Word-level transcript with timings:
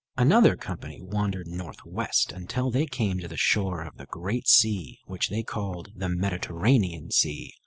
Another 0.17 0.55
company 0.57 0.99
wandered 0.99 1.45
northwest 1.47 2.31
until 2.31 2.71
they 2.71 2.87
came 2.87 3.19
to 3.19 3.27
the 3.27 3.37
shore 3.37 3.83
of 3.83 3.97
the 3.97 4.07
great 4.07 4.47
sea 4.47 4.97
which 5.05 5.29
they 5.29 5.43
called 5.43 5.89
the 5.95 6.09
Mediterranean 6.09 7.11
Sea. 7.11 7.53